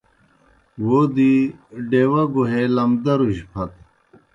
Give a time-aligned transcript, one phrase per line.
[0.85, 1.31] وو دی
[1.89, 3.71] ڈیوا گُہے لمدروْجیْ پھت۔